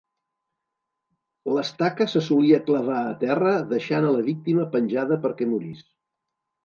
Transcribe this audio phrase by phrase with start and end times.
[1.57, 5.85] L'estaca se solia clavar a terra deixant a la víctima penjada perquè morís.